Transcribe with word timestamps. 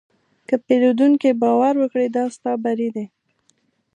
که 0.47 0.55
پیرودونکی 0.65 1.31
باور 1.41 1.73
وکړي، 1.79 2.07
دا 2.15 2.23
ستا 2.35 2.51
بری 2.63 2.89
دی. 2.95 3.05